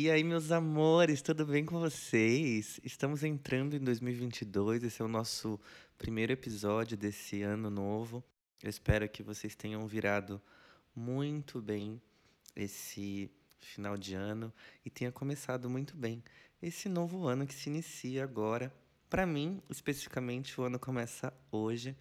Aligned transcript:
E 0.00 0.08
aí, 0.08 0.22
meus 0.22 0.52
amores, 0.52 1.20
tudo 1.20 1.44
bem 1.44 1.64
com 1.64 1.80
vocês? 1.80 2.78
Estamos 2.84 3.24
entrando 3.24 3.74
em 3.74 3.80
2022, 3.80 4.84
esse 4.84 5.02
é 5.02 5.04
o 5.04 5.08
nosso 5.08 5.58
primeiro 5.98 6.32
episódio 6.32 6.96
desse 6.96 7.42
ano 7.42 7.68
novo. 7.68 8.22
Eu 8.62 8.70
espero 8.70 9.08
que 9.08 9.24
vocês 9.24 9.56
tenham 9.56 9.84
virado 9.88 10.40
muito 10.94 11.60
bem 11.60 12.00
esse 12.54 13.28
final 13.58 13.96
de 13.96 14.14
ano 14.14 14.54
e 14.86 14.88
tenha 14.88 15.10
começado 15.10 15.68
muito 15.68 15.96
bem 15.96 16.22
esse 16.62 16.88
novo 16.88 17.26
ano 17.26 17.44
que 17.44 17.54
se 17.54 17.68
inicia 17.68 18.22
agora. 18.22 18.72
Para 19.10 19.26
mim, 19.26 19.60
especificamente, 19.68 20.60
o 20.60 20.62
ano 20.62 20.78
começa 20.78 21.34
hoje. 21.50 21.96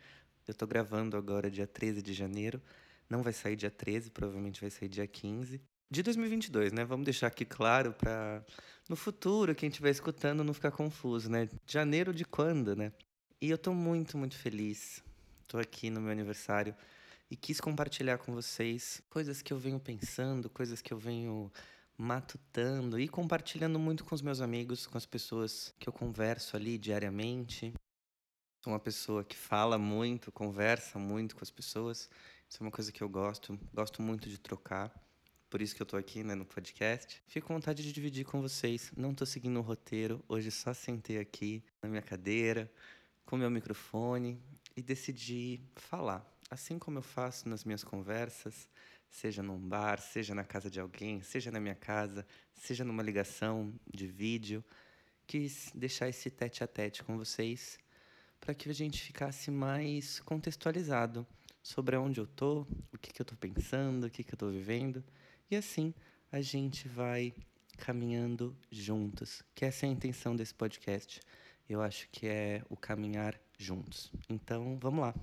Eu 0.48 0.52
estou 0.52 0.68
gravando 0.68 1.18
agora 1.18 1.50
dia 1.50 1.66
13 1.66 2.04
de 2.04 2.14
janeiro. 2.14 2.62
Não 3.10 3.24
vai 3.24 3.34
sair 3.34 3.56
dia 3.56 3.72
13, 3.72 4.12
provavelmente 4.12 4.62
vai 4.62 4.70
sair 4.70 4.88
dia 4.88 5.08
15 5.08 5.60
de 5.90 6.04
2022, 6.04 6.74
né? 6.74 6.84
Vamos 6.84 7.06
deixar 7.06 7.28
aqui 7.28 7.46
claro 7.46 7.94
para 7.94 8.44
no 8.90 8.96
futuro 8.96 9.56
quem 9.56 9.70
estiver 9.70 9.90
escutando 9.90 10.44
não 10.44 10.54
ficar 10.54 10.72
confuso, 10.72 11.30
né? 11.30 11.50
Janeiro 11.66 12.14
de 12.14 12.26
quando, 12.26 12.76
né? 12.76 12.92
E 13.42 13.50
eu 13.50 13.58
tô 13.58 13.74
muito, 13.74 14.18
muito 14.18 14.36
feliz. 14.36 15.04
Tô 15.48 15.58
aqui 15.58 15.90
no 15.90 16.02
meu 16.02 16.12
aniversário 16.12 16.76
e 17.32 17.36
quis 17.36 17.62
compartilhar 17.62 18.18
com 18.18 18.34
vocês 18.34 19.02
coisas 19.10 19.42
que 19.42 19.54
eu 19.54 19.58
venho 19.58 19.80
pensando, 19.80 20.50
coisas 20.50 20.82
que 20.82 20.94
eu 20.94 20.98
venho 20.98 21.52
matutando 21.98 23.00
e 23.00 23.08
compartilhando 23.08 23.80
muito 23.80 24.04
com 24.04 24.14
os 24.14 24.22
meus 24.22 24.42
amigos, 24.42 24.86
com 24.86 24.98
as 24.98 25.06
pessoas 25.06 25.74
que 25.80 25.88
eu 25.88 25.94
converso 25.94 26.58
ali 26.58 26.78
diariamente. 26.78 27.74
Sou 28.62 28.74
uma 28.74 28.80
pessoa 28.80 29.24
que 29.24 29.38
fala 29.38 29.78
muito, 29.78 30.32
conversa 30.32 31.00
muito 31.00 31.36
com 31.36 31.44
as 31.44 31.52
pessoas. 31.52 32.10
Isso 32.50 32.62
é 32.62 32.66
uma 32.66 32.72
coisa 32.72 32.92
que 32.92 33.02
eu 33.02 33.10
gosto, 33.10 33.58
gosto 33.74 34.02
muito 34.02 34.30
de 34.30 34.38
trocar. 34.38 34.94
Por 35.50 35.62
isso 35.62 35.74
que 35.74 35.82
eu 35.82 35.86
tô 35.86 35.96
aqui, 35.96 36.26
né, 36.26 36.36
no 36.36 36.46
podcast. 36.46 37.24
Fico 37.26 37.48
com 37.48 37.54
vontade 37.54 37.82
de 37.82 37.94
dividir 37.94 38.26
com 38.26 38.42
vocês. 38.42 38.92
Não 38.98 39.14
tô 39.14 39.26
seguindo 39.26 39.58
o 39.58 39.62
roteiro. 39.62 40.22
Hoje 40.28 40.52
só 40.52 40.74
sentei 40.74 41.20
aqui 41.20 41.64
na 41.82 41.88
minha 41.88 42.02
cadeira, 42.02 42.70
com 43.26 43.38
meu 43.38 43.50
microfone 43.50 44.38
e 44.76 44.82
decidi 44.82 45.62
falar. 45.78 46.26
Assim 46.52 46.78
como 46.78 46.98
eu 46.98 47.02
faço 47.02 47.48
nas 47.48 47.64
minhas 47.64 47.82
conversas, 47.82 48.68
seja 49.10 49.42
num 49.42 49.58
bar, 49.58 50.02
seja 50.02 50.36
na 50.36 50.44
casa 50.44 50.70
de 50.70 50.82
alguém, 50.82 51.22
seja 51.22 51.50
na 51.50 51.62
minha 51.62 51.76
casa, 51.76 52.28
seja 52.54 52.84
numa 52.84 53.02
ligação 53.02 53.74
de 53.90 54.06
vídeo, 54.06 54.62
quis 55.26 55.72
deixar 55.74 56.10
esse 56.10 56.30
tete 56.30 56.62
a 56.62 56.68
tete 56.68 57.06
com 57.06 57.18
vocês 57.18 57.80
para 58.42 58.54
que 58.54 58.70
a 58.70 58.74
gente 58.74 59.02
ficasse 59.02 59.50
mais 59.50 60.20
contextualizado 60.20 61.26
sobre 61.64 61.96
onde 61.96 62.20
eu 62.20 62.28
tô, 62.28 62.68
o 62.92 62.98
que, 62.98 63.14
que 63.14 63.22
eu 63.22 63.26
tô 63.26 63.36
pensando, 63.38 64.08
o 64.08 64.10
que, 64.10 64.26
que 64.26 64.34
eu 64.34 64.38
tô 64.38 64.50
vivendo 64.50 65.02
e 65.50 65.56
assim 65.56 65.94
a 66.32 66.42
gente 66.42 66.88
vai 66.88 67.34
caminhando 67.78 68.56
juntos, 68.72 69.44
que 69.56 69.64
essa 69.64 69.86
é 69.86 69.90
a 69.90 69.92
intenção 69.92 70.36
desse 70.36 70.54
podcast. 70.54 71.22
Eu 71.70 71.82
acho 71.82 72.10
que 72.12 72.28
é 72.28 72.62
o 72.70 72.76
caminhar 72.76 73.40
juntos. 73.58 74.12
Então, 74.30 74.78
vamos 74.82 75.02
lá. 75.02 75.14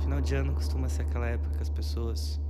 Final 0.00 0.20
de 0.20 0.34
ano 0.34 0.54
costuma 0.54 0.88
ser 0.88 1.02
aquela 1.02 1.26
época 1.26 1.56
que 1.56 1.62
as 1.62 1.70
pessoas 1.70 2.40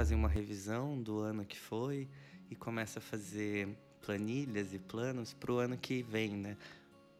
fazem 0.00 0.16
uma 0.16 0.30
revisão 0.30 0.98
do 0.98 1.18
ano 1.18 1.44
que 1.44 1.58
foi 1.58 2.08
e 2.48 2.56
começa 2.56 3.00
a 3.00 3.02
fazer 3.02 3.68
planilhas 4.00 4.72
e 4.72 4.78
planos 4.78 5.34
para 5.34 5.52
o 5.52 5.58
ano 5.58 5.76
que 5.76 6.02
vem, 6.02 6.38
né? 6.38 6.56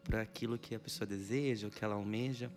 Para 0.03 0.23
aquilo 0.23 0.57
que 0.57 0.73
a 0.73 0.79
pessoa 0.79 1.05
deseja, 1.05 1.67
o 1.67 1.69
que 1.69 1.85
ela 1.85 1.93
almeja. 1.93 2.51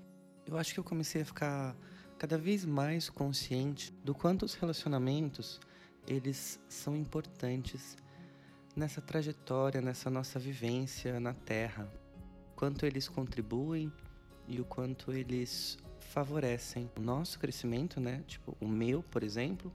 Eu 0.46 0.56
acho 0.56 0.72
que 0.72 0.80
eu 0.80 0.84
comecei 0.84 1.20
a 1.20 1.26
ficar 1.26 1.76
cada 2.18 2.38
vez 2.38 2.64
mais 2.64 3.10
consciente 3.10 3.92
do 4.02 4.14
quanto 4.14 4.46
os 4.46 4.54
relacionamentos 4.54 5.60
eles 6.08 6.58
são 6.70 6.96
importantes 6.96 7.94
nessa 8.74 9.02
trajetória, 9.02 9.82
nessa 9.82 10.08
nossa 10.08 10.38
vivência 10.38 11.20
na 11.20 11.34
Terra. 11.34 11.86
Quanto 12.56 12.86
eles 12.86 13.10
contribuem 13.10 13.92
e 14.48 14.58
o 14.58 14.64
quanto 14.64 15.12
eles 15.12 15.76
favorecem 16.00 16.90
o 16.96 17.00
nosso 17.02 17.38
crescimento, 17.38 18.00
né? 18.00 18.24
Tipo, 18.26 18.56
o 18.58 18.66
meu, 18.66 19.02
por 19.02 19.22
exemplo, 19.22 19.70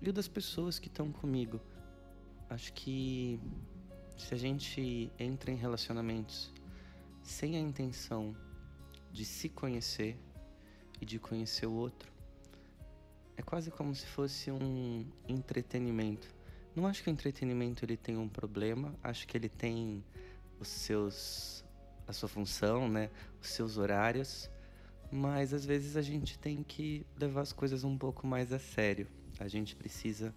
e 0.00 0.08
o 0.08 0.12
das 0.12 0.28
pessoas 0.28 0.78
que 0.78 0.88
estão 0.88 1.10
comigo. 1.10 1.60
Acho 2.48 2.72
que 2.72 3.40
se 4.16 4.34
a 4.34 4.36
gente 4.36 5.10
entra 5.18 5.50
em 5.50 5.56
relacionamentos 5.56 6.52
sem 7.22 7.56
a 7.56 7.60
intenção 7.60 8.36
de 9.10 9.24
se 9.24 9.48
conhecer 9.48 10.18
e 11.00 11.04
de 11.04 11.18
conhecer 11.18 11.66
o 11.66 11.72
outro, 11.72 12.12
é 13.36 13.42
quase 13.42 13.70
como 13.70 13.94
se 13.94 14.06
fosse 14.06 14.50
um 14.50 15.06
entretenimento. 15.28 16.34
Não 16.74 16.86
acho 16.86 17.02
que 17.02 17.10
o 17.10 17.12
entretenimento 17.12 17.84
ele 17.84 17.96
tem 17.96 18.16
um 18.16 18.28
problema, 18.28 18.94
acho 19.02 19.26
que 19.26 19.36
ele 19.36 19.48
tem 19.48 20.04
os 20.58 20.68
seus 20.68 21.64
a 22.06 22.12
sua 22.12 22.28
função, 22.28 22.86
né, 22.86 23.10
os 23.40 23.48
seus 23.48 23.78
horários, 23.78 24.50
mas 25.10 25.54
às 25.54 25.64
vezes 25.64 25.96
a 25.96 26.02
gente 26.02 26.38
tem 26.38 26.62
que 26.62 27.06
levar 27.18 27.40
as 27.40 27.52
coisas 27.52 27.82
um 27.82 27.96
pouco 27.96 28.26
mais 28.26 28.52
a 28.52 28.58
sério. 28.58 29.06
A 29.38 29.48
gente 29.48 29.74
precisa 29.74 30.34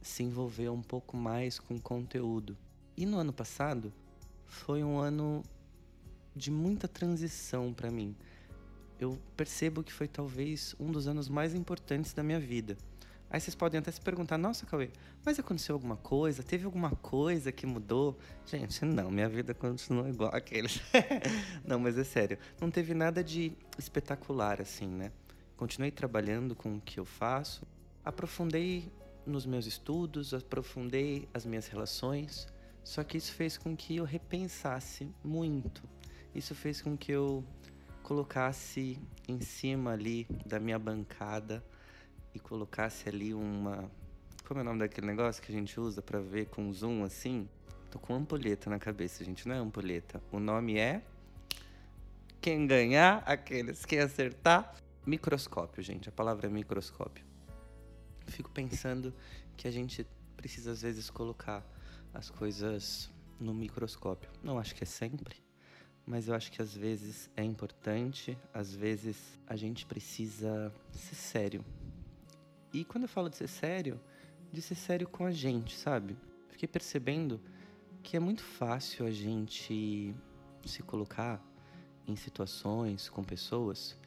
se 0.00 0.22
envolver 0.22 0.68
um 0.70 0.82
pouco 0.82 1.16
mais 1.16 1.58
com 1.58 1.78
conteúdo. 1.78 2.56
E 2.96 3.06
no 3.06 3.18
ano 3.18 3.32
passado 3.32 3.92
foi 4.46 4.82
um 4.82 4.98
ano 4.98 5.42
de 6.34 6.50
muita 6.50 6.88
transição 6.88 7.72
para 7.72 7.90
mim. 7.90 8.16
Eu 8.98 9.18
percebo 9.36 9.82
que 9.82 9.92
foi 9.92 10.08
talvez 10.08 10.74
um 10.78 10.90
dos 10.90 11.06
anos 11.06 11.28
mais 11.28 11.54
importantes 11.54 12.12
da 12.12 12.22
minha 12.22 12.40
vida. 12.40 12.76
Aí 13.30 13.40
vocês 13.40 13.54
podem 13.54 13.78
até 13.78 13.90
se 13.92 14.00
perguntar: 14.00 14.36
nossa, 14.36 14.66
Cauê, 14.66 14.90
mas 15.24 15.38
aconteceu 15.38 15.74
alguma 15.74 15.96
coisa? 15.96 16.42
Teve 16.42 16.64
alguma 16.64 16.90
coisa 16.90 17.52
que 17.52 17.64
mudou? 17.64 18.18
Gente, 18.44 18.84
não, 18.84 19.10
minha 19.10 19.28
vida 19.28 19.54
continua 19.54 20.08
igual 20.08 20.34
aqueles. 20.34 20.80
não, 21.64 21.78
mas 21.78 21.96
é 21.96 22.02
sério. 22.02 22.38
Não 22.60 22.70
teve 22.70 22.92
nada 22.92 23.22
de 23.22 23.52
espetacular 23.78 24.60
assim, 24.60 24.88
né? 24.88 25.12
Continuei 25.56 25.92
trabalhando 25.92 26.56
com 26.56 26.76
o 26.76 26.80
que 26.80 26.98
eu 26.98 27.04
faço, 27.04 27.64
aprofundei 28.04 28.90
nos 29.26 29.46
meus 29.46 29.66
estudos, 29.66 30.32
aprofundei 30.32 31.28
as 31.32 31.44
minhas 31.44 31.66
relações, 31.66 32.48
só 32.82 33.04
que 33.04 33.16
isso 33.16 33.32
fez 33.32 33.58
com 33.58 33.76
que 33.76 33.96
eu 33.96 34.04
repensasse 34.04 35.12
muito. 35.22 35.82
Isso 36.34 36.54
fez 36.54 36.80
com 36.80 36.96
que 36.96 37.12
eu 37.12 37.44
colocasse 38.02 38.98
em 39.28 39.40
cima 39.40 39.92
ali 39.92 40.26
da 40.46 40.58
minha 40.58 40.78
bancada 40.78 41.64
e 42.34 42.38
colocasse 42.38 43.08
ali 43.08 43.34
uma. 43.34 43.90
Como 44.46 44.60
é 44.60 44.62
o 44.62 44.64
nome 44.64 44.80
daquele 44.80 45.06
negócio 45.06 45.42
que 45.42 45.52
a 45.52 45.54
gente 45.54 45.78
usa 45.78 46.00
para 46.00 46.20
ver 46.20 46.46
com 46.46 46.72
zoom 46.72 47.04
assim? 47.04 47.48
Tô 47.90 47.98
com 47.98 48.14
ampulheta 48.14 48.70
na 48.70 48.78
cabeça, 48.78 49.24
gente, 49.24 49.46
não 49.46 49.54
é 49.54 49.58
ampulheta. 49.58 50.22
O 50.32 50.40
nome 50.40 50.78
é. 50.78 51.02
Quem 52.40 52.66
ganhar, 52.66 53.22
aqueles. 53.26 53.84
Quem 53.84 53.98
acertar, 53.98 54.74
microscópio, 55.04 55.82
gente. 55.82 56.08
A 56.08 56.12
palavra 56.12 56.46
é 56.46 56.50
microscópio 56.50 57.29
fico 58.26 58.50
pensando 58.50 59.14
que 59.56 59.68
a 59.68 59.70
gente 59.70 60.06
precisa 60.36 60.72
às 60.72 60.82
vezes 60.82 61.10
colocar 61.10 61.64
as 62.12 62.30
coisas 62.30 63.10
no 63.38 63.54
microscópio. 63.54 64.30
Não 64.42 64.58
acho 64.58 64.74
que 64.74 64.82
é 64.82 64.86
sempre, 64.86 65.36
mas 66.06 66.28
eu 66.28 66.34
acho 66.34 66.50
que 66.50 66.60
às 66.60 66.74
vezes 66.74 67.30
é 67.36 67.44
importante, 67.44 68.36
às 68.52 68.74
vezes 68.74 69.38
a 69.46 69.56
gente 69.56 69.86
precisa 69.86 70.72
ser 70.92 71.14
sério. 71.14 71.64
E 72.72 72.84
quando 72.84 73.04
eu 73.04 73.08
falo 73.08 73.28
de 73.28 73.36
ser 73.36 73.48
sério, 73.48 74.00
de 74.52 74.62
ser 74.62 74.74
sério 74.74 75.08
com 75.08 75.24
a 75.24 75.30
gente, 75.30 75.76
sabe? 75.76 76.16
Fiquei 76.48 76.68
percebendo 76.68 77.40
que 78.02 78.16
é 78.16 78.20
muito 78.20 78.42
fácil 78.42 79.06
a 79.06 79.10
gente 79.10 80.14
se 80.64 80.82
colocar 80.82 81.44
em 82.06 82.16
situações 82.16 83.08
com 83.08 83.22
pessoas 83.22 83.98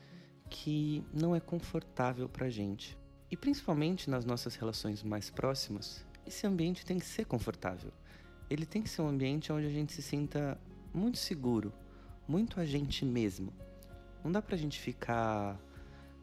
que 0.50 1.04
não 1.14 1.36
é 1.36 1.40
confortável 1.40 2.28
pra 2.30 2.50
gente. 2.50 2.98
E 3.34 3.36
principalmente 3.36 4.12
nas 4.12 4.26
nossas 4.26 4.54
relações 4.54 5.02
mais 5.02 5.32
próximas, 5.32 6.06
esse 6.24 6.46
ambiente 6.46 6.86
tem 6.86 7.00
que 7.00 7.06
ser 7.08 7.26
confortável. 7.26 7.92
Ele 8.48 8.64
tem 8.64 8.84
que 8.84 8.90
ser 8.92 9.02
um 9.02 9.08
ambiente 9.08 9.52
onde 9.52 9.66
a 9.66 9.72
gente 9.72 9.92
se 9.92 10.04
sinta 10.04 10.56
muito 10.94 11.18
seguro, 11.18 11.74
muito 12.28 12.60
a 12.60 12.66
gente 12.68 13.04
mesmo. 13.04 13.52
Não 14.24 14.32
dá 14.32 14.40
pra 14.40 14.56
gente 14.56 14.80
ficar 14.80 15.60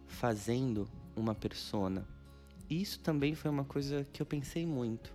fazendo 0.06 0.88
uma 1.16 1.34
persona. 1.34 2.06
E 2.68 2.80
isso 2.80 3.00
também 3.00 3.34
foi 3.34 3.50
uma 3.50 3.64
coisa 3.64 4.06
que 4.12 4.22
eu 4.22 4.26
pensei 4.26 4.64
muito. 4.64 5.12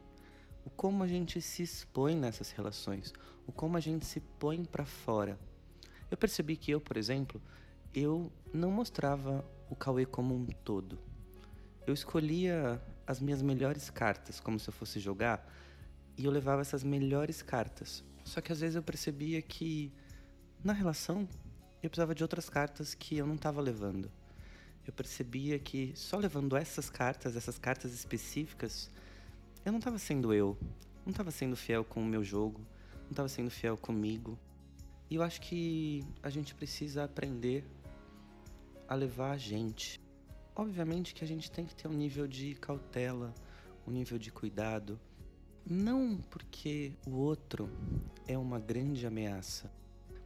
O 0.66 0.70
como 0.70 1.02
a 1.02 1.08
gente 1.08 1.40
se 1.40 1.64
expõe 1.64 2.14
nessas 2.14 2.52
relações, 2.52 3.14
o 3.48 3.54
como 3.54 3.78
a 3.78 3.80
gente 3.80 4.06
se 4.06 4.20
põe 4.20 4.66
para 4.66 4.84
fora. 4.84 5.40
Eu 6.12 6.18
percebi 6.18 6.58
que 6.58 6.72
eu, 6.72 6.82
por 6.82 6.98
exemplo, 6.98 7.42
eu 7.94 8.30
não 8.54 8.70
mostrava 8.70 9.46
o 9.70 9.78
Cauê 9.78 10.06
como 10.06 10.36
um 10.36 10.46
todo 10.46 11.00
eu 11.86 11.94
escolhia 11.94 12.82
as 13.06 13.20
minhas 13.20 13.42
melhores 13.42 13.90
cartas, 13.90 14.40
como 14.40 14.60
se 14.60 14.70
eu 14.70 14.74
fosse 14.74 15.00
jogar. 15.00 15.48
E 16.18 16.26
eu 16.26 16.32
levava 16.32 16.62
essas 16.62 16.84
melhores 16.84 17.42
cartas. 17.42 18.04
Só 18.24 18.42
que 18.42 18.52
às 18.52 18.60
vezes 18.60 18.76
eu 18.76 18.84
percebia 18.84 19.42
que 19.42 19.92
na 20.64 20.74
relação 20.74 21.28
eu 21.84 21.90
precisava 21.90 22.16
de 22.16 22.24
outras 22.24 22.50
cartas 22.50 22.96
que 22.96 23.18
eu 23.18 23.28
não 23.28 23.36
estava 23.36 23.62
levando. 23.62 24.12
Eu 24.88 24.94
percebia 24.94 25.60
que 25.60 25.94
só 25.96 26.18
levando 26.18 26.56
essas 26.56 26.90
cartas, 26.90 27.36
essas 27.36 27.58
cartas 27.58 27.94
específicas, 27.94 28.90
eu 29.64 29.72
não 29.72 29.80
estava 29.80 29.98
sendo 30.00 30.34
eu. 30.34 30.58
Não 31.06 31.12
estava 31.12 31.30
sendo 31.30 31.56
fiel 31.56 31.84
com 31.84 32.02
o 32.02 32.06
meu 32.06 32.24
jogo. 32.24 32.60
Não 33.04 33.12
estava 33.12 33.28
sendo 33.28 33.52
fiel 33.52 33.78
comigo. 33.78 34.38
E 35.10 35.16
eu 35.16 35.22
acho 35.22 35.40
que 35.42 36.04
a 36.24 36.30
gente 36.30 36.56
precisa 36.56 37.04
aprender 37.04 37.64
a 38.88 38.96
levar 38.96 39.32
a 39.32 39.38
gente. 39.38 39.95
Obviamente 40.56 41.14
que 41.14 41.24
a 41.24 41.28
gente 41.28 41.52
tem 41.52 41.66
que 41.66 41.76
ter 41.76 41.88
um 41.90 41.94
nível 41.94 42.26
de 42.28 42.56
cautela, 42.56 43.34
um 43.86 43.92
nível 43.92 44.18
de 44.18 44.32
cuidado. 44.32 44.98
Não 45.66 46.18
porque 46.30 46.94
o 47.06 47.12
outro 47.12 47.70
é 48.26 48.38
uma 48.38 48.58
grande 48.58 49.06
ameaça, 49.06 49.70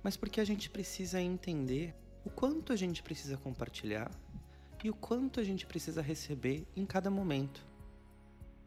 mas 0.04 0.16
porque 0.16 0.40
a 0.40 0.46
gente 0.46 0.70
precisa 0.70 1.20
entender 1.20 1.96
o 2.24 2.30
quanto 2.30 2.72
a 2.72 2.76
gente 2.76 3.02
precisa 3.02 3.38
compartilhar 3.38 4.12
e 4.84 4.90
o 4.90 4.94
quanto 4.94 5.40
a 5.40 5.44
gente 5.44 5.66
precisa 5.66 6.02
receber 6.02 6.68
em 6.76 6.86
cada 6.86 7.10
momento. 7.10 7.66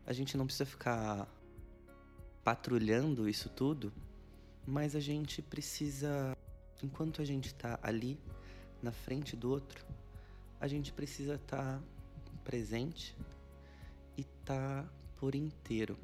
A 0.04 0.12
gente 0.12 0.36
não 0.36 0.46
precisa 0.46 0.66
ficar 0.66 1.28
patrulhando 2.42 3.28
isso 3.28 3.48
tudo, 3.48 3.92
mas 4.66 4.96
a 4.96 5.00
gente 5.00 5.40
precisa, 5.40 6.36
enquanto 6.82 7.22
a 7.22 7.24
gente 7.24 7.46
está 7.46 7.78
ali 7.82 8.18
na 8.82 8.90
frente 8.90 9.36
do 9.36 9.48
outro, 9.48 9.86
a 10.62 10.68
gente 10.68 10.92
precisa 10.92 11.34
estar 11.34 11.80
tá 11.80 11.82
presente 12.44 13.16
e 14.16 14.20
estar 14.20 14.84
tá 14.84 14.88
por 15.16 15.34
inteiro. 15.34 15.98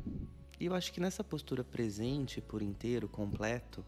E 0.59 0.67
eu 0.67 0.75
acho 0.75 0.93
que 0.93 1.01
nessa 1.01 1.23
postura 1.23 1.63
presente, 1.63 2.41
por 2.41 2.61
inteiro, 2.61 3.09
completo, 3.09 3.87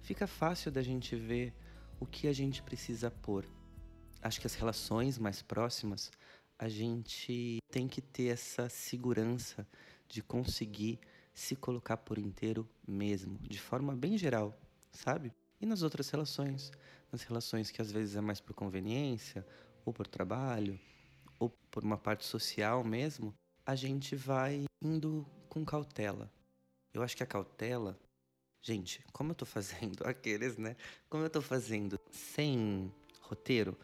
fica 0.00 0.26
fácil 0.26 0.72
da 0.72 0.82
gente 0.82 1.14
ver 1.14 1.52
o 2.00 2.06
que 2.06 2.28
a 2.28 2.32
gente 2.32 2.62
precisa 2.62 3.10
pôr. 3.10 3.46
Acho 4.22 4.40
que 4.40 4.46
as 4.46 4.54
relações 4.54 5.18
mais 5.18 5.42
próximas, 5.42 6.10
a 6.58 6.66
gente 6.66 7.58
tem 7.70 7.86
que 7.86 8.00
ter 8.00 8.28
essa 8.28 8.70
segurança 8.70 9.68
de 10.08 10.22
conseguir 10.22 10.98
se 11.34 11.54
colocar 11.54 11.98
por 11.98 12.16
inteiro 12.16 12.66
mesmo, 12.88 13.38
de 13.42 13.60
forma 13.60 13.94
bem 13.94 14.16
geral, 14.16 14.58
sabe? 14.90 15.30
E 15.60 15.66
nas 15.66 15.82
outras 15.82 16.08
relações, 16.08 16.72
nas 17.12 17.22
relações 17.22 17.70
que 17.70 17.82
às 17.82 17.92
vezes 17.92 18.16
é 18.16 18.22
mais 18.22 18.40
por 18.40 18.54
conveniência, 18.54 19.46
ou 19.86 19.92
por 19.94 20.06
trabalho, 20.06 20.78
ou 21.38 21.48
por 21.70 21.82
uma 21.82 21.96
parte 21.96 22.26
social 22.26 22.84
mesmo, 22.84 23.34
a 23.64 23.74
gente 23.74 24.14
vai 24.14 24.66
indo 24.82 25.26
com 25.48 25.64
cautela. 25.64 26.30
Eu 26.92 27.02
acho 27.02 27.16
que 27.16 27.22
a 27.22 27.26
cautela 27.26 27.98
Gente, 28.66 29.00
como 29.12 29.30
eu 29.30 29.34
tô 29.36 29.46
fazendo 29.46 30.04
aqueles, 30.04 30.56
né? 30.56 30.74
Como 31.08 31.22
eu 31.22 31.30
tô 31.30 31.40
fazendo 31.40 32.00
sem 32.10 32.92
roteiro, 33.20 33.78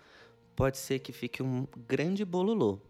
pode 0.57 0.77
ser 0.77 0.99
que 0.99 1.13
fique 1.13 1.41
um 1.41 1.69
grande 1.87 2.25
bololô. 2.25 2.81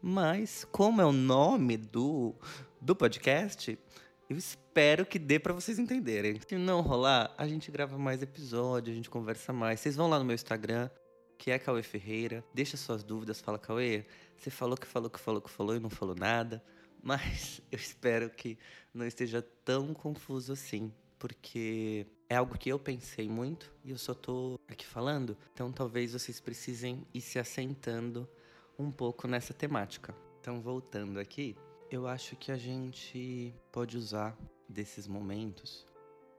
Mas, 0.00 0.64
como 0.72 1.02
é 1.02 1.04
o 1.04 1.12
nome 1.12 1.76
do, 1.76 2.34
do 2.80 2.96
podcast, 2.96 3.78
eu 4.30 4.36
espero 4.38 5.04
que 5.04 5.18
dê 5.18 5.38
para 5.38 5.52
vocês 5.52 5.78
entenderem. 5.78 6.40
Se 6.40 6.56
não 6.56 6.80
rolar, 6.80 7.34
a 7.36 7.46
gente 7.46 7.70
grava 7.70 7.98
mais 7.98 8.22
episódio, 8.22 8.90
a 8.90 8.96
gente 8.96 9.10
conversa 9.10 9.52
mais. 9.52 9.78
Vocês 9.78 9.94
vão 9.94 10.08
lá 10.08 10.18
no 10.18 10.24
meu 10.24 10.34
Instagram, 10.34 10.88
que 11.42 11.50
é 11.50 11.58
Cauê 11.58 11.82
Ferreira, 11.82 12.44
deixa 12.54 12.76
suas 12.76 13.02
dúvidas, 13.02 13.40
fala, 13.40 13.58
Cauê, 13.58 14.04
você 14.36 14.48
falou 14.48 14.76
que 14.76 14.86
falou 14.86 15.10
que 15.10 15.18
falou 15.18 15.42
que 15.42 15.50
falou 15.50 15.74
e 15.74 15.80
não 15.80 15.90
falou 15.90 16.14
nada. 16.14 16.62
Mas 17.02 17.60
eu 17.68 17.76
espero 17.76 18.30
que 18.30 18.56
não 18.94 19.04
esteja 19.04 19.42
tão 19.64 19.92
confuso 19.92 20.52
assim 20.52 20.92
porque 21.18 22.06
é 22.28 22.36
algo 22.36 22.56
que 22.56 22.68
eu 22.68 22.78
pensei 22.78 23.28
muito 23.28 23.74
e 23.84 23.90
eu 23.90 23.98
só 23.98 24.14
tô 24.14 24.56
aqui 24.68 24.86
falando, 24.86 25.36
então 25.52 25.72
talvez 25.72 26.12
vocês 26.12 26.40
precisem 26.40 27.04
ir 27.12 27.20
se 27.20 27.40
assentando 27.40 28.28
um 28.78 28.92
pouco 28.92 29.26
nessa 29.26 29.52
temática. 29.52 30.14
Então, 30.40 30.60
voltando 30.60 31.18
aqui, 31.18 31.56
eu 31.90 32.06
acho 32.06 32.36
que 32.36 32.52
a 32.52 32.56
gente 32.56 33.52
pode 33.72 33.96
usar 33.96 34.38
desses 34.68 35.08
momentos, 35.08 35.84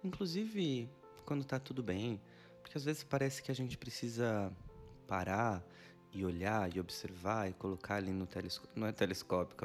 inclusive 0.02 0.90
quando 1.26 1.44
tá 1.44 1.60
tudo 1.60 1.84
bem, 1.84 2.22
porque 2.62 2.78
às 2.78 2.86
vezes 2.86 3.04
parece 3.04 3.44
que 3.44 3.52
a 3.52 3.56
gente 3.56 3.78
precisa 3.78 4.50
parar 5.04 5.64
e 6.12 6.26
olhar 6.26 6.76
e 6.76 6.80
observar 6.80 7.50
e 7.50 7.54
colocar 7.54 7.96
ali 7.96 8.12
no 8.12 8.26
telescópio, 8.26 8.72
não 8.76 8.88
é 8.88 8.92
telescópio, 8.92 9.58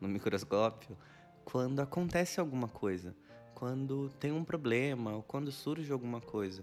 no 0.00 0.08
microscópio, 0.08 0.96
quando 1.44 1.80
acontece 1.80 2.40
alguma 2.40 2.68
coisa 2.68 3.14
quando 3.56 4.10
tem 4.20 4.30
um 4.32 4.44
problema 4.44 5.14
ou 5.14 5.22
quando 5.22 5.50
surge 5.50 5.90
alguma 5.90 6.20
coisa. 6.20 6.62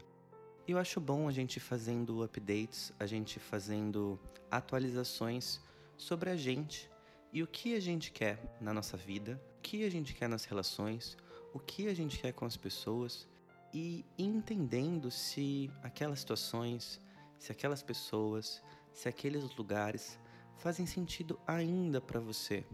Eu 0.67 0.77
acho 0.77 1.01
bom 1.01 1.27
a 1.27 1.31
gente 1.31 1.59
fazendo 1.59 2.23
updates, 2.23 2.93
a 2.99 3.07
gente 3.07 3.39
fazendo 3.39 4.19
atualizações 4.51 5.59
sobre 5.97 6.29
a 6.29 6.35
gente 6.35 6.87
e 7.33 7.41
o 7.41 7.47
que 7.47 7.75
a 7.75 7.79
gente 7.79 8.11
quer 8.11 8.37
na 8.61 8.71
nossa 8.71 8.95
vida, 8.95 9.41
o 9.57 9.61
que 9.63 9.83
a 9.83 9.89
gente 9.89 10.13
quer 10.13 10.29
nas 10.29 10.45
relações, 10.45 11.17
o 11.51 11.57
que 11.57 11.87
a 11.87 11.95
gente 11.95 12.19
quer 12.19 12.31
com 12.31 12.45
as 12.45 12.55
pessoas 12.55 13.27
e 13.73 14.05
entendendo 14.15 15.09
se 15.09 15.71
aquelas 15.81 16.19
situações, 16.19 17.01
se 17.43 17.51
aquelas 17.51 17.83
pessoas, 17.83 18.63
se 18.93 19.09
aqueles 19.09 19.53
lugares 19.57 20.17
fazem 20.55 20.85
sentido 20.85 21.37
ainda 21.45 21.99
para 21.99 22.17
você. 22.21 22.65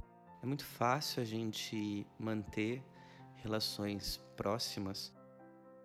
É 0.43 0.45
muito 0.45 0.63
fácil 0.63 1.23
a 1.23 1.25
gente 1.25 2.05
manter 2.19 2.83
relações 3.37 4.17
próximas 4.37 5.11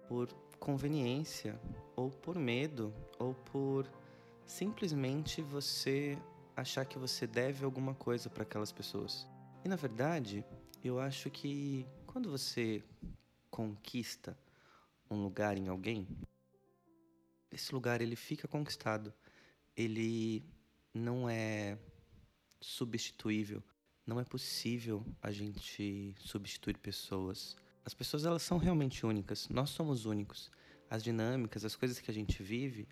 por 0.07 0.29
conveniência, 0.61 1.59
ou 1.97 2.11
por 2.11 2.39
medo, 2.39 2.93
ou 3.19 3.33
por 3.33 3.91
simplesmente 4.45 5.41
você 5.41 6.19
achar 6.55 6.85
que 6.85 6.99
você 6.99 7.27
deve 7.27 7.65
alguma 7.65 7.95
coisa 7.95 8.29
para 8.29 8.43
aquelas 8.43 8.71
pessoas. 8.71 9.27
E 9.65 9.69
na 9.69 9.77
verdade, 9.77 10.45
eu 10.85 11.01
acho 11.01 11.31
que 11.31 11.87
quando 12.07 12.31
você 12.31 12.85
conquista 13.51 14.37
um 15.11 15.23
lugar 15.23 15.57
em 15.57 15.69
alguém, 15.69 16.07
esse 17.55 17.73
lugar 17.73 18.01
ele 18.01 18.17
fica 18.17 18.47
conquistado. 18.49 19.13
Ele 19.77 20.45
não 20.93 21.29
é 21.29 21.79
substituível 22.61 23.63
não 24.07 24.21
é 24.21 24.25
possível 24.25 25.05
a 25.23 25.31
gente 25.31 26.15
substituir 26.19 26.79
pessoas. 26.79 27.57
As 27.85 27.95
pessoas 27.95 28.25
elas 28.25 28.43
são 28.43 28.59
realmente 28.59 29.07
únicas, 29.07 29.49
nós 29.49 29.71
somos 29.71 30.05
únicos. 30.05 30.51
As 30.91 31.03
dinâmicas, 31.03 31.65
as 31.65 31.75
coisas 31.75 31.99
que 31.99 32.11
a 32.11 32.15
gente 32.15 32.43
vive, 32.43 32.87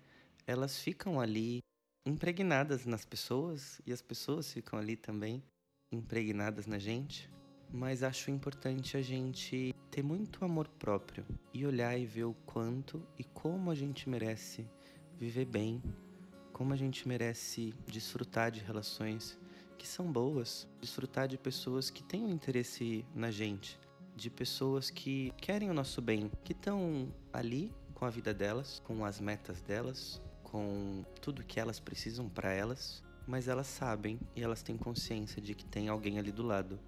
elas 0.47 0.79
ficam 0.79 1.19
ali 1.21 1.59
impregnadas 2.05 2.85
nas 2.85 3.05
pessoas 3.05 3.79
e 3.85 3.93
as 3.93 4.01
pessoas 4.01 4.51
ficam 4.51 4.77
ali 4.77 4.95
também 4.95 5.43
impregnadas 5.91 6.65
na 6.65 6.79
gente. 6.79 7.29
Mas 7.75 8.03
acho 8.03 8.29
importante 8.29 8.95
a 8.95 9.01
gente 9.01 9.73
ter 9.89 10.03
muito 10.03 10.45
amor 10.45 10.67
próprio 10.67 11.25
e 11.51 11.65
olhar 11.65 11.97
e 11.97 12.05
ver 12.05 12.25
o 12.25 12.35
quanto 12.45 13.01
e 13.17 13.23
como 13.23 13.71
a 13.71 13.75
gente 13.75 14.07
merece 14.07 14.69
viver 15.19 15.45
bem, 15.45 15.81
como 16.51 16.71
a 16.71 16.75
gente 16.75 17.07
merece 17.07 17.73
desfrutar 17.87 18.51
de 18.51 18.59
relações 18.59 19.39
que 19.75 19.87
são 19.87 20.11
boas, 20.11 20.67
desfrutar 20.79 21.27
de 21.27 21.35
pessoas 21.35 21.89
que 21.89 22.03
têm 22.03 22.23
um 22.23 22.29
interesse 22.29 23.03
na 23.15 23.31
gente, 23.31 23.79
de 24.15 24.29
pessoas 24.29 24.91
que 24.91 25.33
querem 25.37 25.71
o 25.71 25.73
nosso 25.73 25.99
bem, 25.99 26.29
que 26.43 26.51
estão 26.51 27.11
ali 27.33 27.71
com 27.95 28.05
a 28.05 28.09
vida 28.11 28.35
delas, 28.35 28.83
com 28.85 29.03
as 29.03 29.19
metas 29.19 29.61
delas, 29.63 30.21
com 30.43 31.03
tudo 31.19 31.43
que 31.43 31.59
elas 31.59 31.79
precisam 31.79 32.29
para 32.29 32.53
elas, 32.53 33.03
mas 33.25 33.47
elas 33.47 33.65
sabem 33.65 34.19
e 34.35 34.43
elas 34.43 34.61
têm 34.61 34.77
consciência 34.77 35.41
de 35.41 35.55
que 35.55 35.65
tem 35.65 35.89
alguém 35.89 36.19
ali 36.19 36.31
do 36.31 36.43
lado, 36.43 36.79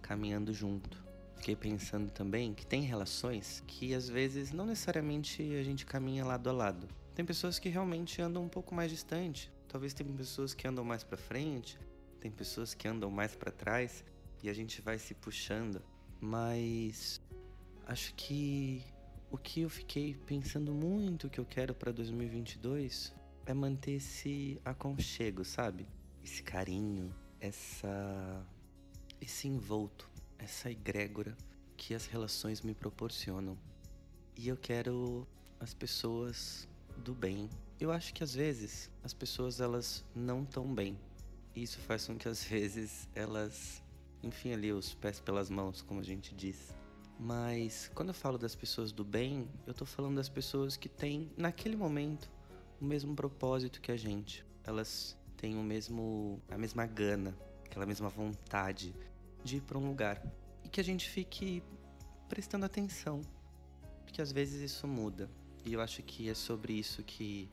caminhando 0.00 0.52
junto. 0.52 1.02
Fiquei 1.36 1.56
pensando 1.56 2.10
também 2.10 2.52
que 2.52 2.66
tem 2.66 2.82
relações 2.82 3.62
que 3.66 3.94
às 3.94 4.08
vezes 4.08 4.52
não 4.52 4.66
necessariamente 4.66 5.42
a 5.54 5.62
gente 5.62 5.86
caminha 5.86 6.24
lado 6.24 6.50
a 6.50 6.52
lado. 6.52 6.88
Tem 7.14 7.24
pessoas 7.24 7.58
que 7.58 7.68
realmente 7.68 8.20
andam 8.20 8.42
um 8.42 8.48
pouco 8.48 8.74
mais 8.74 8.90
distante. 8.90 9.50
Talvez 9.68 9.94
tem 9.94 10.06
pessoas 10.06 10.52
que 10.52 10.66
andam 10.66 10.84
mais 10.84 11.04
para 11.04 11.16
frente, 11.16 11.78
tem 12.20 12.30
pessoas 12.30 12.74
que 12.74 12.88
andam 12.88 13.10
mais 13.10 13.34
para 13.34 13.50
trás 13.50 14.04
e 14.42 14.50
a 14.50 14.52
gente 14.52 14.82
vai 14.82 14.98
se 14.98 15.14
puxando, 15.14 15.82
mas 16.20 17.20
acho 17.86 18.14
que 18.14 18.84
o 19.30 19.38
que 19.38 19.60
eu 19.60 19.70
fiquei 19.70 20.14
pensando 20.26 20.74
muito 20.74 21.30
que 21.30 21.38
eu 21.38 21.44
quero 21.44 21.74
para 21.74 21.92
2022 21.92 23.14
é 23.46 23.54
manter 23.54 23.92
esse 23.92 24.60
aconchego, 24.64 25.44
sabe? 25.44 25.86
Esse 26.22 26.42
carinho, 26.42 27.14
essa 27.40 28.44
esse 29.20 29.48
envolto, 29.48 30.08
essa 30.38 30.70
egrégora 30.70 31.36
que 31.76 31.94
as 31.94 32.06
relações 32.06 32.62
me 32.62 32.74
proporcionam. 32.74 33.56
E 34.36 34.48
eu 34.48 34.56
quero 34.56 35.26
as 35.58 35.74
pessoas 35.74 36.68
do 36.98 37.14
bem. 37.14 37.48
Eu 37.78 37.90
acho 37.90 38.12
que 38.12 38.22
às 38.22 38.34
vezes 38.34 38.90
as 39.02 39.14
pessoas 39.14 39.60
elas 39.60 40.04
não 40.14 40.44
tão 40.44 40.74
bem 40.74 40.98
isso 41.54 41.78
faz 41.80 42.06
com 42.06 42.16
que 42.16 42.28
às 42.28 42.44
vezes 42.44 43.08
elas 43.14 43.82
enfim 44.22 44.52
ali 44.52 44.72
os 44.72 44.94
pés 44.94 45.18
pelas 45.18 45.48
mãos, 45.48 45.82
como 45.82 46.00
a 46.00 46.02
gente 46.02 46.34
diz. 46.34 46.74
Mas 47.18 47.90
quando 47.94 48.08
eu 48.08 48.14
falo 48.14 48.38
das 48.38 48.54
pessoas 48.54 48.92
do 48.92 49.04
bem, 49.04 49.48
eu 49.66 49.74
tô 49.74 49.84
falando 49.84 50.16
das 50.16 50.28
pessoas 50.28 50.76
que 50.76 50.88
têm, 50.88 51.30
naquele 51.36 51.76
momento, 51.76 52.30
o 52.80 52.84
mesmo 52.84 53.14
propósito 53.14 53.80
que 53.80 53.90
a 53.90 53.96
gente. 53.96 54.44
Elas 54.64 55.16
têm 55.36 55.56
o 55.56 55.62
mesmo, 55.62 56.40
a 56.50 56.56
mesma 56.56 56.86
gana, 56.86 57.36
aquela 57.64 57.86
mesma 57.86 58.08
vontade 58.08 58.94
de 59.42 59.56
ir 59.56 59.62
para 59.62 59.78
um 59.78 59.86
lugar. 59.86 60.22
E 60.64 60.68
que 60.68 60.80
a 60.80 60.84
gente 60.84 61.08
fique 61.08 61.62
prestando 62.28 62.66
atenção, 62.66 63.22
porque 64.04 64.22
às 64.22 64.32
vezes 64.32 64.60
isso 64.60 64.86
muda. 64.86 65.30
E 65.64 65.72
eu 65.72 65.80
acho 65.80 66.02
que 66.02 66.28
é 66.28 66.34
sobre 66.34 66.72
isso 66.72 67.02
que 67.02 67.50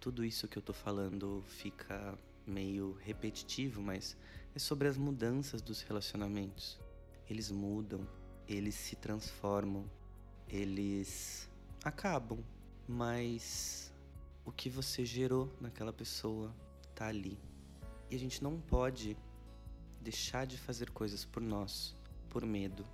tudo 0.00 0.24
isso 0.24 0.48
que 0.48 0.58
eu 0.58 0.62
tô 0.62 0.72
falando 0.72 1.42
fica 1.46 2.18
meio 2.46 2.92
repetitivo, 3.00 3.80
mas 3.80 4.16
é 4.54 4.58
sobre 4.58 4.88
as 4.88 4.96
mudanças 4.96 5.62
dos 5.62 5.82
relacionamentos. 5.82 6.78
Eles 7.28 7.50
mudam, 7.50 8.06
eles 8.46 8.74
se 8.74 8.96
transformam, 8.96 9.90
eles 10.48 11.48
acabam, 11.82 12.38
mas 12.86 13.92
o 14.44 14.52
que 14.52 14.68
você 14.68 15.04
gerou 15.04 15.50
naquela 15.60 15.92
pessoa 15.92 16.54
tá 16.94 17.06
ali. 17.06 17.38
E 18.10 18.14
a 18.14 18.18
gente 18.18 18.42
não 18.42 18.60
pode 18.60 19.16
deixar 20.04 20.46
de 20.46 20.58
fazer 20.58 20.90
coisas 20.90 21.24
por 21.24 21.42
nós, 21.42 21.96
por 22.28 22.44
medo, 22.44 22.84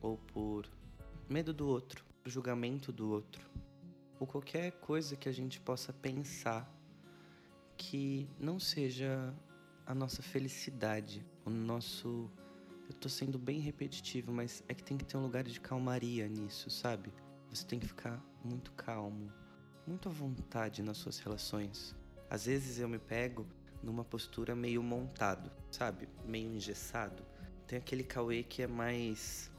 ou 0.00 0.16
por 0.16 0.66
medo 1.28 1.52
do 1.52 1.68
outro, 1.68 2.02
julgamento 2.24 2.90
do 2.90 3.10
outro, 3.10 3.46
ou 4.18 4.26
qualquer 4.26 4.72
coisa 4.80 5.14
que 5.14 5.28
a 5.28 5.32
gente 5.32 5.60
possa 5.60 5.92
pensar 5.92 6.66
que 7.76 8.26
não 8.40 8.58
seja 8.58 9.32
a 9.86 9.94
nossa 9.94 10.22
felicidade, 10.22 11.24
o 11.44 11.50
nosso. 11.50 12.30
Eu 12.88 12.94
tô 12.94 13.08
sendo 13.08 13.38
bem 13.38 13.60
repetitivo, 13.60 14.32
mas 14.32 14.64
é 14.66 14.72
que 14.72 14.82
tem 14.82 14.96
que 14.96 15.04
ter 15.04 15.18
um 15.18 15.22
lugar 15.22 15.44
de 15.44 15.60
calmaria 15.60 16.26
nisso, 16.26 16.70
sabe? 16.70 17.12
Você 17.50 17.66
tem 17.66 17.78
que 17.78 17.86
ficar 17.86 18.24
muito 18.42 18.72
calmo, 18.72 19.30
muito 19.86 20.08
à 20.08 20.12
vontade 20.12 20.82
nas 20.82 20.96
suas 20.96 21.18
relações. 21.18 21.94
Às 22.30 22.46
vezes 22.46 22.78
eu 22.78 22.88
me 22.88 22.98
pego 22.98 23.46
numa 23.82 24.04
postura 24.04 24.54
meio 24.54 24.82
montado, 24.82 25.50
sabe? 25.70 26.08
Meio 26.24 26.54
engessado. 26.54 27.22
Tem 27.66 27.78
aquele 27.78 28.02
Cauê 28.02 28.42
que 28.42 28.62
é 28.62 28.66
mais 28.66 29.50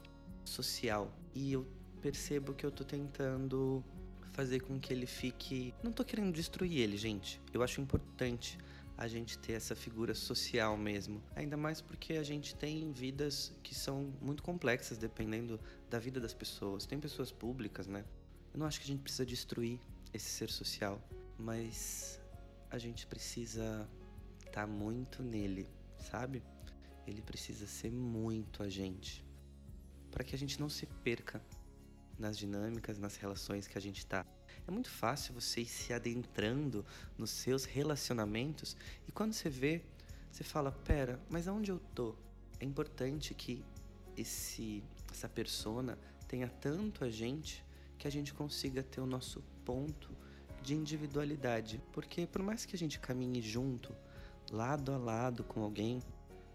social. 0.44 1.12
E 1.34 1.52
eu 1.52 1.66
percebo 2.00 2.54
que 2.54 2.64
eu 2.64 2.70
tô 2.70 2.84
tentando 2.84 3.84
fazer 4.32 4.60
com 4.60 4.78
que 4.78 4.92
ele 4.92 5.06
fique. 5.06 5.74
Não 5.82 5.92
tô 5.92 6.04
querendo 6.04 6.32
destruir 6.32 6.78
ele, 6.78 6.96
gente. 6.96 7.40
Eu 7.52 7.62
acho 7.62 7.80
importante 7.80 8.58
a 8.96 9.08
gente 9.08 9.38
ter 9.38 9.52
essa 9.52 9.74
figura 9.74 10.14
social 10.14 10.76
mesmo. 10.76 11.22
Ainda 11.34 11.56
mais 11.56 11.80
porque 11.80 12.14
a 12.14 12.22
gente 12.22 12.54
tem 12.54 12.92
vidas 12.92 13.54
que 13.62 13.74
são 13.74 14.12
muito 14.20 14.42
complexas 14.42 14.98
dependendo 14.98 15.58
da 15.88 15.98
vida 15.98 16.20
das 16.20 16.34
pessoas. 16.34 16.84
Tem 16.84 17.00
pessoas 17.00 17.32
públicas, 17.32 17.86
né? 17.86 18.04
Eu 18.52 18.58
não 18.58 18.66
acho 18.66 18.78
que 18.78 18.84
a 18.84 18.88
gente 18.88 19.00
precisa 19.00 19.24
destruir 19.24 19.80
esse 20.12 20.28
ser 20.28 20.50
social, 20.50 21.00
mas 21.38 22.20
a 22.70 22.78
gente 22.78 23.06
precisa 23.06 23.88
tá 24.50 24.66
muito 24.66 25.22
nele, 25.22 25.68
sabe? 25.98 26.42
Ele 27.06 27.22
precisa 27.22 27.66
ser 27.66 27.90
muito 27.90 28.62
a 28.62 28.68
gente 28.68 29.24
para 30.10 30.24
que 30.24 30.34
a 30.34 30.38
gente 30.38 30.58
não 30.60 30.68
se 30.68 30.86
perca 30.86 31.40
nas 32.18 32.36
dinâmicas, 32.36 32.98
nas 32.98 33.16
relações 33.16 33.66
que 33.66 33.78
a 33.78 33.80
gente 33.80 33.98
está. 33.98 34.26
É 34.66 34.70
muito 34.70 34.90
fácil 34.90 35.32
você 35.32 35.62
ir 35.62 35.66
se 35.66 35.92
adentrando 35.92 36.84
nos 37.16 37.30
seus 37.30 37.64
relacionamentos 37.64 38.76
e 39.08 39.12
quando 39.12 39.32
você 39.32 39.48
vê, 39.48 39.82
você 40.30 40.44
fala: 40.44 40.70
pera, 40.70 41.20
mas 41.30 41.48
aonde 41.48 41.70
eu 41.70 41.78
tô? 41.94 42.14
É 42.58 42.64
importante 42.64 43.34
que 43.34 43.64
esse, 44.16 44.82
essa 45.10 45.28
persona 45.28 45.98
tenha 46.28 46.48
tanto 46.48 47.04
a 47.04 47.10
gente 47.10 47.64
que 47.98 48.06
a 48.06 48.10
gente 48.10 48.34
consiga 48.34 48.82
ter 48.82 49.00
o 49.00 49.06
nosso 49.06 49.42
ponto 49.64 50.10
de 50.62 50.74
individualidade. 50.74 51.82
Porque 51.92 52.26
por 52.26 52.42
mais 52.42 52.64
que 52.66 52.76
a 52.76 52.78
gente 52.78 52.98
caminhe 52.98 53.40
junto, 53.40 53.94
lado 54.50 54.92
a 54.92 54.98
lado 54.98 55.44
com 55.44 55.62
alguém, 55.62 56.00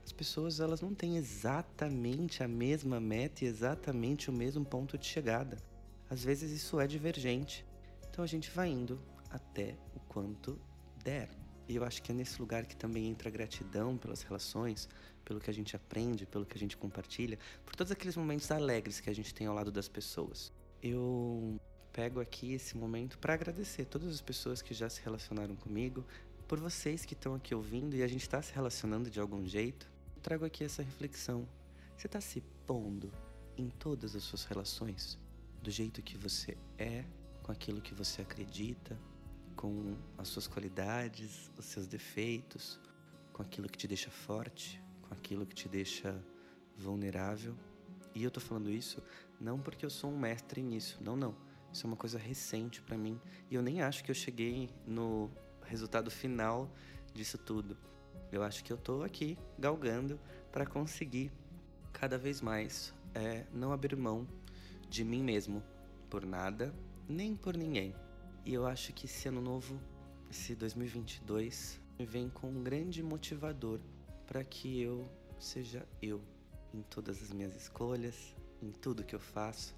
as 0.04 0.12
pessoas 0.12 0.60
elas 0.60 0.82
não 0.82 0.94
têm 0.94 1.18
exatamente 1.18 2.44
a 2.44 2.48
mesma 2.48 3.00
meta 3.00 3.44
e 3.44 3.48
exatamente 3.48 4.30
o 4.30 4.34
mesmo 4.34 4.64
ponto 4.64 4.98
de 4.98 5.06
chegada. 5.06 5.58
Às 6.10 6.24
vezes 6.24 6.52
isso 6.52 6.80
é 6.80 6.86
divergente. 6.86 7.66
Então 8.10 8.24
a 8.24 8.28
gente 8.28 8.52
vai 8.52 8.70
indo 8.70 9.02
até 9.30 9.76
o 9.96 10.00
quanto 10.02 10.60
der. 11.04 11.30
E 11.68 11.76
eu 11.76 11.84
acho 11.84 12.04
que 12.04 12.12
é 12.12 12.16
nesse 12.16 12.40
lugar 12.40 12.66
que 12.66 12.76
também 12.76 13.08
entra 13.08 13.30
a 13.30 13.32
gratidão 13.32 13.98
pelas 13.98 14.22
relações, 14.22 14.88
pelo 15.24 15.40
que 15.40 15.50
a 15.50 15.54
gente 15.54 15.76
aprende, 15.76 16.26
pelo 16.28 16.46
que 16.46 16.56
a 16.56 16.60
gente 16.60 16.78
compartilha, 16.78 17.40
por 17.66 17.76
todos 17.76 17.92
aqueles 17.92 18.16
momentos 18.16 18.52
alegres 18.52 19.00
que 19.00 19.10
a 19.10 19.14
gente 19.14 19.34
tem 19.34 19.48
ao 19.48 19.56
lado 19.56 19.72
das 19.72 19.88
pessoas. 19.88 20.54
Eu 20.84 21.60
pego 21.92 22.20
aqui 22.20 22.54
esse 22.54 22.78
momento 22.78 23.18
para 23.18 23.34
agradecer 23.34 23.86
todas 23.86 24.14
as 24.14 24.22
pessoas 24.22 24.62
que 24.62 24.74
já 24.74 24.88
se 24.88 25.02
relacionaram 25.02 25.56
comigo, 25.56 26.06
por 26.48 26.60
vocês 26.60 27.06
que 27.06 27.14
estão 27.14 27.36
aqui 27.36 27.56
ouvindo 27.56 27.96
e 27.96 28.04
a 28.04 28.08
gente 28.08 28.22
está 28.22 28.42
se 28.42 28.54
relacionando 28.54 29.10
de 29.10 29.20
algum 29.20 29.46
jeito 29.46 29.90
trago 30.26 30.44
aqui 30.44 30.64
essa 30.64 30.82
reflexão. 30.82 31.48
Você 31.96 32.08
está 32.08 32.20
se 32.20 32.42
pondo 32.66 33.12
em 33.56 33.70
todas 33.70 34.16
as 34.16 34.24
suas 34.24 34.44
relações, 34.44 35.20
do 35.62 35.70
jeito 35.70 36.02
que 36.02 36.18
você 36.18 36.58
é, 36.80 37.06
com 37.44 37.52
aquilo 37.52 37.80
que 37.80 37.94
você 37.94 38.24
acredita, 38.24 38.98
com 39.56 39.96
as 40.18 40.28
suas 40.28 40.48
qualidades, 40.48 41.52
os 41.56 41.66
seus 41.66 41.86
defeitos, 41.86 42.80
com 43.32 43.44
aquilo 43.44 43.70
que 43.70 43.78
te 43.78 43.88
deixa 43.88 44.10
forte, 44.10 44.82
com 45.04 45.14
aquilo 45.14 45.46
que 45.46 45.54
te 45.54 45.70
deixa 45.70 46.20
vulnerável. 46.76 47.56
E 48.16 48.24
eu 48.24 48.32
tô 48.32 48.40
falando 48.40 48.72
isso 48.72 49.04
não 49.40 49.60
porque 49.60 49.86
eu 49.86 49.92
sou 49.92 50.10
um 50.10 50.18
mestre 50.18 50.64
nisso, 50.64 50.98
não, 51.02 51.16
não. 51.16 51.36
Isso 51.72 51.86
é 51.86 51.88
uma 51.88 51.98
coisa 51.98 52.18
recente 52.18 52.82
para 52.82 52.98
mim 52.98 53.22
e 53.52 53.54
eu 53.54 53.62
nem 53.62 53.84
acho 53.84 54.04
que 54.04 54.10
eu 54.10 54.16
cheguei 54.16 54.72
no 54.88 55.30
resultado 55.66 56.10
final 56.10 56.70
disso 57.14 57.38
tudo. 57.38 57.78
Eu 58.32 58.44
acho 58.44 58.64
que 58.64 58.72
eu 58.72 58.78
estou 58.78 59.04
aqui 59.04 59.38
galgando 59.58 60.20
para 60.52 60.66
conseguir 60.66 61.32
cada 61.94 62.18
vez 62.18 62.42
mais 62.42 62.94
é, 63.14 63.46
não 63.54 63.72
abrir 63.72 63.96
mão 63.96 64.28
de 64.90 65.04
mim 65.04 65.24
mesmo 65.24 65.64
por 66.10 66.26
nada 66.26 66.74
nem 67.08 67.36
por 67.36 67.56
ninguém. 67.56 67.96
E 68.46 68.54
eu 68.54 68.66
acho 68.66 68.94
que 68.94 69.06
esse 69.06 69.28
ano 69.28 69.42
novo, 69.42 69.80
esse 70.30 70.56
2022, 70.56 71.80
me 71.98 72.06
vem 72.06 72.30
com 72.30 72.50
um 72.50 72.64
grande 72.64 73.02
motivador 73.02 73.80
para 74.28 74.44
que 74.44 74.82
eu 74.82 75.10
seja 75.40 75.88
eu 76.02 76.22
em 76.74 76.82
todas 76.82 77.22
as 77.22 77.32
minhas 77.32 77.56
escolhas, 77.56 78.36
em 78.62 78.72
tudo 78.72 79.04
que 79.04 79.16
eu 79.16 79.20
faço. 79.20 79.76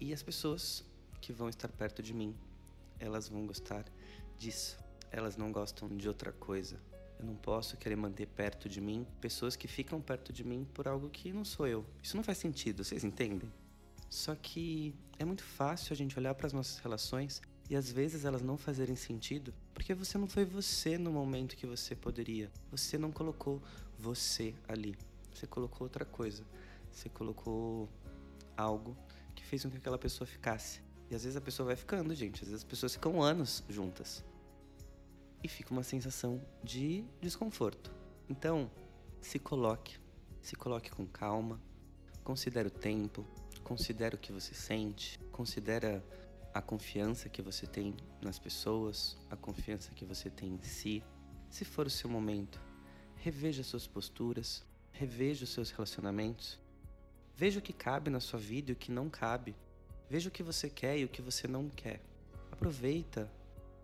E 0.00 0.12
as 0.12 0.22
pessoas 0.22 0.84
que 1.20 1.32
vão 1.32 1.48
estar 1.48 1.68
perto 1.68 2.02
de 2.02 2.12
mim, 2.12 2.36
elas 2.98 3.28
vão 3.28 3.46
gostar 3.46 3.84
disso. 4.36 4.78
Elas 5.16 5.36
não 5.36 5.52
gostam 5.52 5.88
de 5.96 6.08
outra 6.08 6.32
coisa. 6.32 6.76
Eu 7.20 7.24
não 7.24 7.36
posso 7.36 7.76
querer 7.76 7.94
manter 7.94 8.26
perto 8.26 8.68
de 8.68 8.80
mim 8.80 9.06
pessoas 9.20 9.54
que 9.54 9.68
ficam 9.68 10.00
perto 10.00 10.32
de 10.32 10.42
mim 10.42 10.66
por 10.74 10.88
algo 10.88 11.08
que 11.08 11.32
não 11.32 11.44
sou 11.44 11.68
eu. 11.68 11.86
Isso 12.02 12.16
não 12.16 12.24
faz 12.24 12.38
sentido, 12.38 12.82
vocês 12.82 13.04
entendem? 13.04 13.48
Só 14.10 14.34
que 14.34 14.92
é 15.16 15.24
muito 15.24 15.44
fácil 15.44 15.92
a 15.92 15.96
gente 15.96 16.18
olhar 16.18 16.34
para 16.34 16.48
as 16.48 16.52
nossas 16.52 16.78
relações 16.78 17.40
e 17.70 17.76
às 17.76 17.92
vezes 17.92 18.24
elas 18.24 18.42
não 18.42 18.58
fazerem 18.58 18.96
sentido 18.96 19.54
porque 19.72 19.94
você 19.94 20.18
não 20.18 20.26
foi 20.26 20.44
você 20.44 20.98
no 20.98 21.12
momento 21.12 21.56
que 21.56 21.64
você 21.64 21.94
poderia. 21.94 22.50
Você 22.72 22.98
não 22.98 23.12
colocou 23.12 23.62
você 23.96 24.52
ali. 24.66 24.96
Você 25.32 25.46
colocou 25.46 25.84
outra 25.84 26.04
coisa. 26.04 26.42
Você 26.90 27.08
colocou 27.08 27.88
algo 28.56 28.96
que 29.32 29.44
fez 29.44 29.62
com 29.62 29.70
que 29.70 29.76
aquela 29.76 29.98
pessoa 29.98 30.26
ficasse. 30.26 30.80
E 31.08 31.14
às 31.14 31.22
vezes 31.22 31.36
a 31.36 31.40
pessoa 31.40 31.68
vai 31.68 31.76
ficando, 31.76 32.12
gente. 32.16 32.42
Às 32.42 32.48
vezes 32.48 32.64
as 32.64 32.64
pessoas 32.64 32.94
ficam 32.94 33.22
anos 33.22 33.62
juntas 33.68 34.24
e 35.44 35.48
fica 35.48 35.72
uma 35.72 35.82
sensação 35.82 36.40
de 36.62 37.04
desconforto. 37.20 37.92
Então, 38.30 38.70
se 39.20 39.38
coloque, 39.38 39.98
se 40.40 40.56
coloque 40.56 40.90
com 40.90 41.06
calma, 41.06 41.60
considere 42.24 42.68
o 42.68 42.70
tempo, 42.70 43.26
considere 43.62 44.14
o 44.14 44.18
que 44.18 44.32
você 44.32 44.54
sente, 44.54 45.18
considere 45.30 46.02
a 46.54 46.62
confiança 46.62 47.28
que 47.28 47.42
você 47.42 47.66
tem 47.66 47.94
nas 48.22 48.38
pessoas, 48.38 49.18
a 49.30 49.36
confiança 49.36 49.92
que 49.94 50.06
você 50.06 50.30
tem 50.30 50.54
em 50.54 50.62
si. 50.62 51.04
Se 51.50 51.62
for 51.62 51.86
o 51.86 51.90
seu 51.90 52.08
momento, 52.08 52.58
reveja 53.16 53.62
suas 53.62 53.86
posturas, 53.86 54.64
reveja 54.92 55.44
os 55.44 55.50
seus 55.50 55.70
relacionamentos, 55.70 56.58
veja 57.36 57.58
o 57.58 57.62
que 57.62 57.72
cabe 57.72 58.08
na 58.08 58.20
sua 58.20 58.38
vida 58.38 58.70
e 58.70 58.72
o 58.72 58.76
que 58.76 58.90
não 58.90 59.10
cabe. 59.10 59.54
Veja 60.08 60.30
o 60.30 60.32
que 60.32 60.42
você 60.42 60.70
quer 60.70 60.96
e 60.98 61.04
o 61.04 61.08
que 61.08 61.20
você 61.20 61.46
não 61.46 61.68
quer. 61.68 62.00
Aproveita 62.50 63.30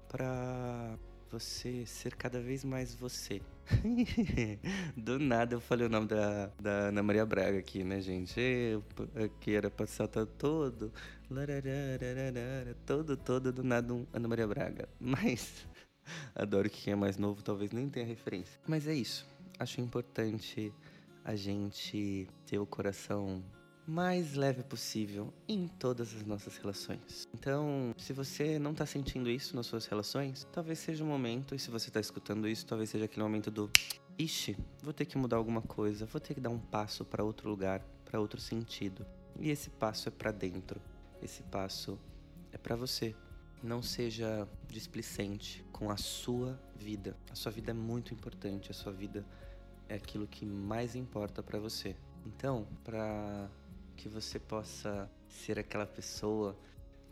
para 0.08 0.98
você 1.30 1.86
ser 1.86 2.14
cada 2.16 2.40
vez 2.40 2.64
mais 2.64 2.94
você. 2.94 3.40
Do 4.96 5.18
nada 5.18 5.54
eu 5.54 5.60
falei 5.60 5.86
o 5.86 5.90
nome 5.90 6.08
da, 6.08 6.50
da 6.60 6.70
Ana 6.88 7.02
Maria 7.02 7.24
Braga 7.24 7.58
aqui, 7.58 7.84
né, 7.84 8.00
gente? 8.00 8.40
Eu, 8.40 8.84
aqui 9.24 9.54
era 9.54 9.70
pra 9.70 9.86
saltar 9.86 10.26
todo. 10.26 10.92
Todo, 12.84 13.16
todo, 13.16 13.52
do 13.52 13.62
nada 13.62 13.94
um 13.94 14.04
Ana 14.12 14.26
Maria 14.26 14.46
Braga. 14.46 14.88
Mas 14.98 15.66
adoro 16.34 16.68
que 16.68 16.82
quem 16.82 16.92
é 16.92 16.96
mais 16.96 17.16
novo 17.16 17.42
talvez 17.42 17.70
nem 17.70 17.88
tenha 17.88 18.06
referência. 18.06 18.60
Mas 18.66 18.88
é 18.88 18.94
isso. 18.94 19.26
Acho 19.58 19.80
importante 19.80 20.72
a 21.24 21.36
gente 21.36 22.26
ter 22.46 22.58
o 22.58 22.66
coração 22.66 23.44
mais 23.90 24.34
leve 24.34 24.62
possível 24.62 25.34
em 25.48 25.66
todas 25.66 26.14
as 26.14 26.24
nossas 26.24 26.56
relações. 26.56 27.26
Então, 27.34 27.92
se 27.98 28.12
você 28.12 28.56
não 28.56 28.70
está 28.70 28.86
sentindo 28.86 29.28
isso 29.28 29.56
nas 29.56 29.66
suas 29.66 29.86
relações, 29.86 30.46
talvez 30.52 30.78
seja 30.78 31.02
o 31.02 31.06
um 31.06 31.10
momento, 31.10 31.56
e 31.56 31.58
se 31.58 31.72
você 31.72 31.88
está 31.88 31.98
escutando 31.98 32.46
isso, 32.46 32.64
talvez 32.64 32.88
seja 32.88 33.06
aquele 33.06 33.24
momento 33.24 33.50
do 33.50 33.68
ixi, 34.16 34.56
vou 34.80 34.92
ter 34.92 35.06
que 35.06 35.18
mudar 35.18 35.38
alguma 35.38 35.60
coisa, 35.60 36.06
vou 36.06 36.20
ter 36.20 36.34
que 36.34 36.40
dar 36.40 36.50
um 36.50 36.58
passo 36.58 37.04
para 37.04 37.24
outro 37.24 37.50
lugar, 37.50 37.84
para 38.04 38.20
outro 38.20 38.40
sentido. 38.40 39.04
E 39.40 39.50
esse 39.50 39.70
passo 39.70 40.08
é 40.08 40.12
para 40.12 40.30
dentro. 40.30 40.80
Esse 41.20 41.42
passo 41.42 41.98
é 42.52 42.58
para 42.58 42.76
você. 42.76 43.12
Não 43.60 43.82
seja 43.82 44.46
displicente 44.68 45.64
com 45.72 45.90
a 45.90 45.96
sua 45.96 46.56
vida. 46.76 47.16
A 47.28 47.34
sua 47.34 47.50
vida 47.50 47.72
é 47.72 47.74
muito 47.74 48.14
importante, 48.14 48.70
a 48.70 48.74
sua 48.74 48.92
vida 48.92 49.26
é 49.88 49.96
aquilo 49.96 50.28
que 50.28 50.46
mais 50.46 50.94
importa 50.94 51.42
para 51.42 51.58
você. 51.58 51.96
Então, 52.24 52.66
para 52.84 53.50
que 54.00 54.08
você 54.08 54.38
possa 54.38 55.10
ser 55.28 55.58
aquela 55.58 55.84
pessoa 55.84 56.58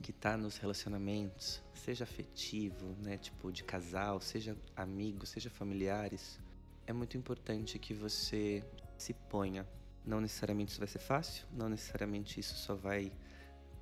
que 0.01 0.11
está 0.11 0.39
nos 0.39 0.57
relacionamentos, 0.57 1.63
seja 1.75 2.05
afetivo, 2.05 2.97
né, 3.03 3.19
tipo 3.19 3.53
de 3.53 3.63
casal, 3.63 4.23
seja 4.23 4.57
amigo, 4.75 5.27
seja 5.27 5.51
familiares, 5.51 6.41
é 6.87 6.93
muito 6.95 7.19
importante 7.19 7.79
que 7.79 7.93
você 7.93 8.65
se 8.97 9.13
ponha. 9.13 9.69
Não 10.03 10.19
necessariamente 10.19 10.71
isso 10.71 10.79
vai 10.79 10.89
ser 10.89 10.99
fácil, 11.01 11.47
não 11.53 11.69
necessariamente 11.69 12.41
isso 12.41 12.55
só 12.55 12.75
vai 12.75 13.13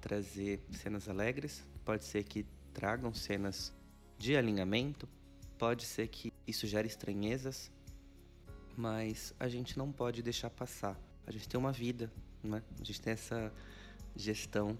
trazer 0.00 0.60
cenas 0.72 1.08
alegres, 1.08 1.64
pode 1.84 2.04
ser 2.04 2.24
que 2.24 2.44
tragam 2.74 3.14
cenas 3.14 3.72
de 4.18 4.36
alinhamento, 4.36 5.08
pode 5.56 5.84
ser 5.84 6.08
que 6.08 6.32
isso 6.44 6.66
gere 6.66 6.88
estranhezas, 6.88 7.70
mas 8.76 9.32
a 9.38 9.46
gente 9.46 9.78
não 9.78 9.92
pode 9.92 10.24
deixar 10.24 10.50
passar. 10.50 11.00
A 11.24 11.30
gente 11.30 11.48
tem 11.48 11.58
uma 11.58 11.72
vida, 11.72 12.10
né? 12.46 12.62
A 12.80 12.84
gente 12.84 13.00
tem 13.00 13.12
essa 13.12 13.52
gestão 14.14 14.78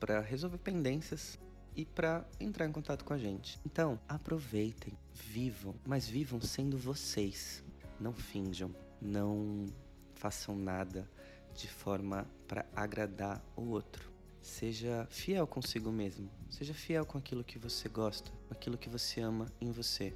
para 0.00 0.20
resolver 0.20 0.58
pendências 0.58 1.38
e 1.76 1.84
para 1.84 2.26
entrar 2.40 2.66
em 2.66 2.72
contato 2.72 3.04
com 3.04 3.14
a 3.14 3.18
gente. 3.18 3.58
Então, 3.64 3.98
aproveitem, 4.08 4.92
vivam, 5.14 5.74
mas 5.86 6.08
vivam 6.08 6.40
sendo 6.40 6.76
vocês. 6.76 7.62
Não 8.00 8.12
finjam, 8.12 8.74
não 9.00 9.66
façam 10.14 10.56
nada 10.56 11.08
de 11.54 11.68
forma 11.68 12.26
para 12.48 12.66
agradar 12.74 13.42
o 13.56 13.62
outro. 13.68 14.10
Seja 14.42 15.06
fiel 15.08 15.46
consigo 15.46 15.92
mesmo. 15.92 16.28
Seja 16.50 16.74
fiel 16.74 17.06
com 17.06 17.16
aquilo 17.16 17.44
que 17.44 17.58
você 17.58 17.88
gosta, 17.88 18.30
com 18.48 18.52
aquilo 18.52 18.76
que 18.76 18.88
você 18.88 19.20
ama 19.20 19.46
em 19.60 19.70
você. 19.70 20.14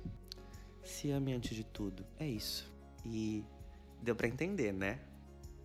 Se 0.82 1.10
ame 1.10 1.32
antes 1.32 1.54
de 1.54 1.64
tudo. 1.64 2.04
É 2.18 2.26
isso. 2.26 2.72
E 3.04 3.44
deu 4.02 4.16
para 4.16 4.26
entender, 4.26 4.72
né? 4.72 5.00